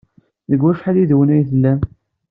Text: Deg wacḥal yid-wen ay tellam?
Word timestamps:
Deg 0.49 0.59
wacḥal 0.63 0.95
yid-wen 0.99 1.33
ay 1.35 1.43
tellam? 1.49 1.79